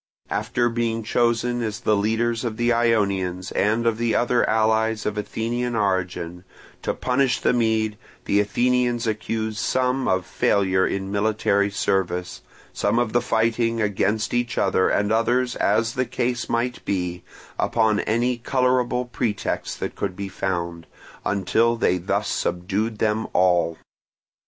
After 0.31 0.67
being 0.67 1.03
chosen 1.03 1.61
as 1.61 1.79
the 1.81 1.95
leaders 1.95 2.43
of 2.43 2.57
the 2.57 2.73
Ionians 2.73 3.51
and 3.51 3.85
of 3.85 3.99
the 3.99 4.15
other 4.15 4.49
allies 4.49 5.05
of 5.05 5.15
Athenian 5.15 5.75
origin, 5.75 6.43
to 6.81 6.95
punish 6.95 7.39
the 7.39 7.53
Mede, 7.53 7.99
the 8.25 8.39
Athenians 8.39 9.05
accused 9.05 9.59
some 9.59 10.07
of 10.07 10.25
failure 10.25 10.87
in 10.87 11.11
military 11.11 11.69
service, 11.69 12.41
some 12.73 12.97
of 12.97 13.11
fighting 13.23 13.79
against 13.79 14.33
each 14.33 14.57
other, 14.57 14.89
and 14.89 15.11
others, 15.11 15.55
as 15.57 15.93
the 15.93 16.05
case 16.07 16.49
might 16.49 16.83
be, 16.83 17.23
upon 17.59 17.99
any 17.99 18.39
colourable 18.39 19.05
pretext 19.05 19.79
that 19.81 19.95
could 19.95 20.15
be 20.15 20.29
found, 20.29 20.87
until 21.23 21.75
they 21.75 21.99
thus 21.99 22.27
subdued 22.27 22.97
them 22.97 23.27
all. 23.33 23.77